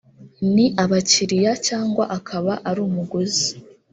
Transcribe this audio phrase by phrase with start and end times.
[0.53, 3.49] ni abakiriya cyangwa akaba ari umuguzi